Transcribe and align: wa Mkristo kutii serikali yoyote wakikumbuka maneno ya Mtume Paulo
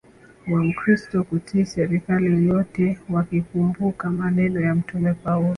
wa 0.51 0.63
Mkristo 0.63 1.23
kutii 1.23 1.65
serikali 1.65 2.25
yoyote 2.25 2.97
wakikumbuka 3.09 4.09
maneno 4.09 4.61
ya 4.61 4.75
Mtume 4.75 5.13
Paulo 5.13 5.49